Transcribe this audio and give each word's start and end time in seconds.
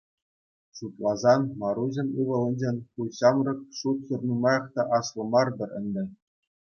Шутласан, 0.77 1.41
Маруҫӑн 1.63 2.07
ывӑлӗнчен 2.23 2.77
ку 2.93 3.01
ҫамрӑк 3.17 3.59
шутсӑр 3.81 4.21
нумаях 4.31 4.63
та 4.79 4.87
аслӑ 4.97 5.23
мар-тӑр 5.35 5.69
ӗнтӗ. 5.81 6.03